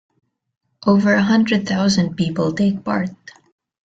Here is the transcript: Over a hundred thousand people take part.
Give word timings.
Over 0.87 1.13
a 1.13 1.21
hundred 1.21 1.67
thousand 1.67 2.15
people 2.15 2.53
take 2.53 2.83
part. 2.83 3.11